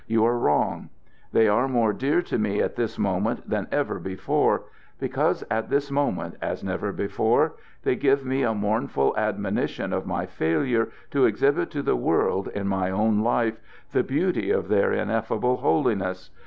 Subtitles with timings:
[0.07, 0.89] You are wrong.
[1.31, 4.63] They are more dear to me at this moment than ever before,
[4.99, 10.25] because at this moment, as never before, they give me a mournful admonition of my
[10.25, 13.59] failure to exhibit to the world in my own life
[13.91, 16.31] the beauty of their ineffable holiness.